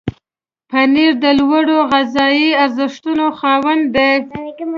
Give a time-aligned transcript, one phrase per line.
[0.69, 4.11] پنېر د لوړو غذایي ارزښتونو خاوند دی.